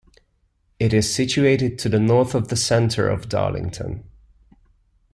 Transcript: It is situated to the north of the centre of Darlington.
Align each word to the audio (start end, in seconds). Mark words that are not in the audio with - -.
It 0.79 0.95
is 0.95 1.13
situated 1.13 1.77
to 1.77 1.87
the 1.87 1.99
north 1.99 2.33
of 2.33 2.47
the 2.47 2.55
centre 2.55 3.07
of 3.07 3.29
Darlington. 3.29 4.03